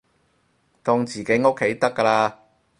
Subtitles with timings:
[0.81, 2.33] 當自己屋企得㗎喇